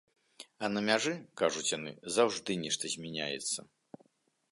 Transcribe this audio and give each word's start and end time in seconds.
А 0.67 0.69
на 0.77 0.81
мяжы, 0.87 1.11
кажуць 1.41 1.67
яны, 1.77 1.91
заўжды 2.15 2.57
нешта 2.63 2.91
змяняецца. 2.95 3.59